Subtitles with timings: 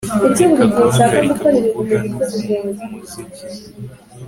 [0.45, 3.45] Reka guhagarika kuvuga no kumva umuziki